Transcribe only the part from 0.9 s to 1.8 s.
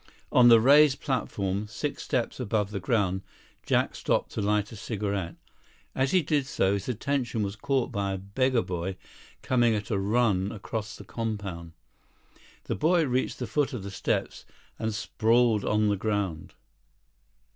platform,